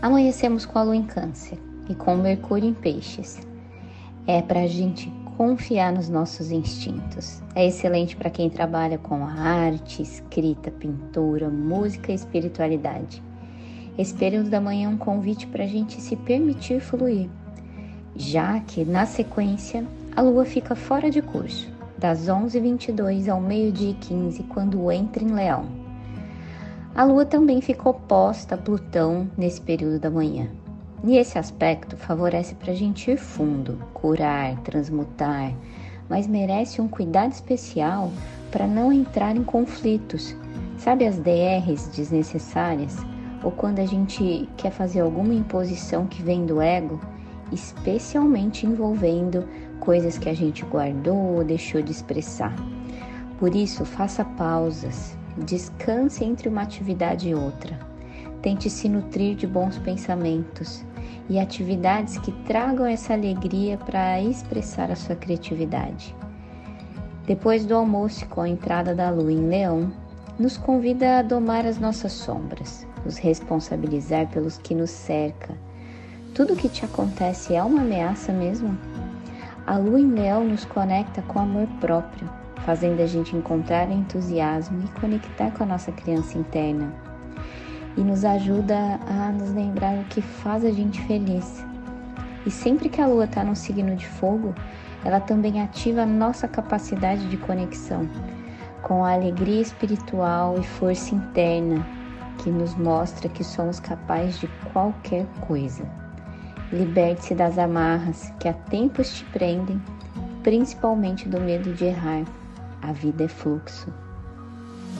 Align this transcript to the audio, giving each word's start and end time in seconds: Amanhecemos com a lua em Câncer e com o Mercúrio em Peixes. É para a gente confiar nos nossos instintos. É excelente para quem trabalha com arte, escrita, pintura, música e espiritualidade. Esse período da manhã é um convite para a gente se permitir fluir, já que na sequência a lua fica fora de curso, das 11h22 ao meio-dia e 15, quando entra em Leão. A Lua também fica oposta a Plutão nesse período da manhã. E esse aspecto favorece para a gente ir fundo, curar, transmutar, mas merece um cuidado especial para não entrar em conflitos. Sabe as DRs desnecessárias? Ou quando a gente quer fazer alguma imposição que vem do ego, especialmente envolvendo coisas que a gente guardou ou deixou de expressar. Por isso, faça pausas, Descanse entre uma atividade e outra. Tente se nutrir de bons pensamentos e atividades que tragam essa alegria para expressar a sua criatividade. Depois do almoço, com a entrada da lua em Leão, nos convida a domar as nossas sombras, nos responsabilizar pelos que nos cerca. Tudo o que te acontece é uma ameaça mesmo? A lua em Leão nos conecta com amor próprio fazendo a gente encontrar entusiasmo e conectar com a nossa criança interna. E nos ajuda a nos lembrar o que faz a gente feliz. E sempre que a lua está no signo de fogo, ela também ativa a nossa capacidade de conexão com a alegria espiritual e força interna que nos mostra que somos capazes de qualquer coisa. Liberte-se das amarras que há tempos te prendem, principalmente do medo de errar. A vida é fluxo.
Amanhecemos 0.00 0.64
com 0.64 0.78
a 0.78 0.84
lua 0.84 0.94
em 0.94 1.02
Câncer 1.02 1.58
e 1.88 1.94
com 1.94 2.14
o 2.14 2.18
Mercúrio 2.18 2.68
em 2.68 2.72
Peixes. 2.72 3.40
É 4.28 4.40
para 4.40 4.60
a 4.60 4.66
gente 4.68 5.10
confiar 5.36 5.92
nos 5.92 6.08
nossos 6.08 6.52
instintos. 6.52 7.42
É 7.52 7.66
excelente 7.66 8.14
para 8.14 8.30
quem 8.30 8.48
trabalha 8.48 8.96
com 8.96 9.26
arte, 9.26 10.00
escrita, 10.00 10.70
pintura, 10.70 11.48
música 11.48 12.12
e 12.12 12.14
espiritualidade. 12.14 13.20
Esse 13.98 14.14
período 14.14 14.48
da 14.48 14.60
manhã 14.60 14.86
é 14.86 14.88
um 14.88 14.96
convite 14.96 15.48
para 15.48 15.64
a 15.64 15.66
gente 15.66 16.00
se 16.00 16.14
permitir 16.14 16.80
fluir, 16.80 17.28
já 18.14 18.60
que 18.60 18.84
na 18.84 19.04
sequência 19.04 19.84
a 20.14 20.22
lua 20.22 20.44
fica 20.44 20.76
fora 20.76 21.10
de 21.10 21.20
curso, 21.20 21.68
das 21.98 22.28
11h22 22.28 23.28
ao 23.28 23.40
meio-dia 23.40 23.90
e 23.90 23.94
15, 23.94 24.44
quando 24.44 24.92
entra 24.92 25.24
em 25.24 25.32
Leão. 25.32 25.87
A 26.98 27.04
Lua 27.04 27.24
também 27.24 27.60
fica 27.60 27.88
oposta 27.88 28.56
a 28.56 28.58
Plutão 28.58 29.30
nesse 29.36 29.60
período 29.60 30.00
da 30.00 30.10
manhã. 30.10 30.48
E 31.04 31.16
esse 31.16 31.38
aspecto 31.38 31.96
favorece 31.96 32.56
para 32.56 32.72
a 32.72 32.74
gente 32.74 33.08
ir 33.08 33.16
fundo, 33.16 33.78
curar, 33.94 34.56
transmutar, 34.62 35.54
mas 36.08 36.26
merece 36.26 36.80
um 36.80 36.88
cuidado 36.88 37.30
especial 37.30 38.10
para 38.50 38.66
não 38.66 38.92
entrar 38.92 39.36
em 39.36 39.44
conflitos. 39.44 40.34
Sabe 40.76 41.06
as 41.06 41.18
DRs 41.18 41.88
desnecessárias? 41.94 42.96
Ou 43.44 43.52
quando 43.52 43.78
a 43.78 43.86
gente 43.86 44.48
quer 44.56 44.72
fazer 44.72 44.98
alguma 44.98 45.34
imposição 45.34 46.04
que 46.04 46.20
vem 46.20 46.46
do 46.46 46.60
ego, 46.60 47.00
especialmente 47.52 48.66
envolvendo 48.66 49.48
coisas 49.78 50.18
que 50.18 50.28
a 50.28 50.34
gente 50.34 50.64
guardou 50.64 51.36
ou 51.36 51.44
deixou 51.44 51.80
de 51.80 51.92
expressar. 51.92 52.56
Por 53.38 53.54
isso, 53.54 53.84
faça 53.84 54.24
pausas, 54.24 55.16
Descanse 55.44 56.24
entre 56.24 56.48
uma 56.48 56.62
atividade 56.62 57.28
e 57.28 57.34
outra. 57.34 57.78
Tente 58.42 58.68
se 58.68 58.88
nutrir 58.88 59.36
de 59.36 59.46
bons 59.46 59.78
pensamentos 59.78 60.84
e 61.28 61.38
atividades 61.38 62.18
que 62.18 62.32
tragam 62.44 62.86
essa 62.86 63.12
alegria 63.12 63.78
para 63.78 64.20
expressar 64.20 64.90
a 64.90 64.96
sua 64.96 65.14
criatividade. 65.14 66.14
Depois 67.26 67.64
do 67.64 67.74
almoço, 67.74 68.26
com 68.26 68.40
a 68.40 68.48
entrada 68.48 68.94
da 68.94 69.10
lua 69.10 69.32
em 69.32 69.48
Leão, 69.48 69.92
nos 70.38 70.56
convida 70.56 71.18
a 71.18 71.22
domar 71.22 71.66
as 71.66 71.78
nossas 71.78 72.12
sombras, 72.12 72.86
nos 73.04 73.16
responsabilizar 73.16 74.28
pelos 74.28 74.58
que 74.58 74.74
nos 74.74 74.90
cerca. 74.90 75.54
Tudo 76.34 76.54
o 76.54 76.56
que 76.56 76.68
te 76.68 76.84
acontece 76.84 77.54
é 77.54 77.62
uma 77.62 77.82
ameaça 77.82 78.32
mesmo? 78.32 78.76
A 79.66 79.76
lua 79.76 80.00
em 80.00 80.10
Leão 80.10 80.44
nos 80.44 80.64
conecta 80.64 81.22
com 81.22 81.38
amor 81.38 81.66
próprio 81.80 82.28
fazendo 82.68 83.00
a 83.00 83.06
gente 83.06 83.34
encontrar 83.34 83.90
entusiasmo 83.90 84.84
e 84.84 85.00
conectar 85.00 85.50
com 85.52 85.62
a 85.62 85.66
nossa 85.66 85.90
criança 85.90 86.36
interna. 86.36 86.92
E 87.96 88.02
nos 88.02 88.26
ajuda 88.26 89.00
a 89.08 89.32
nos 89.32 89.54
lembrar 89.54 89.94
o 89.94 90.04
que 90.04 90.20
faz 90.20 90.66
a 90.66 90.70
gente 90.70 91.00
feliz. 91.06 91.64
E 92.44 92.50
sempre 92.50 92.90
que 92.90 93.00
a 93.00 93.06
lua 93.06 93.24
está 93.24 93.42
no 93.42 93.56
signo 93.56 93.96
de 93.96 94.06
fogo, 94.06 94.54
ela 95.02 95.18
também 95.18 95.62
ativa 95.62 96.02
a 96.02 96.06
nossa 96.06 96.46
capacidade 96.46 97.26
de 97.30 97.38
conexão 97.38 98.06
com 98.82 99.02
a 99.02 99.14
alegria 99.14 99.62
espiritual 99.62 100.58
e 100.58 100.62
força 100.62 101.14
interna 101.14 101.86
que 102.36 102.50
nos 102.50 102.74
mostra 102.74 103.30
que 103.30 103.42
somos 103.42 103.80
capazes 103.80 104.40
de 104.40 104.48
qualquer 104.74 105.24
coisa. 105.40 105.84
Liberte-se 106.70 107.34
das 107.34 107.56
amarras 107.56 108.30
que 108.38 108.46
há 108.46 108.52
tempos 108.52 109.10
te 109.14 109.24
prendem, 109.24 109.80
principalmente 110.42 111.26
do 111.26 111.40
medo 111.40 111.72
de 111.72 111.86
errar. 111.86 112.24
A 112.80 112.92
vida 112.92 113.24
é 113.24 113.28
fluxo. 113.28 113.92